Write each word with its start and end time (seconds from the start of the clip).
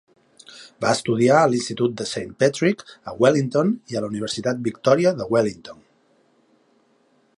Va 0.83 0.93
estudiar 0.99 1.35
a 1.41 1.49
l'Institut 1.51 1.93
de 1.99 2.07
Saint 2.11 2.31
Patrick, 2.43 2.81
a 3.11 3.15
Wellington, 3.25 3.75
i 3.93 3.99
a 3.99 4.03
la 4.07 4.09
Universitat 4.15 4.65
Victòria 4.71 5.13
de 5.21 5.29
Wellington 5.37 5.85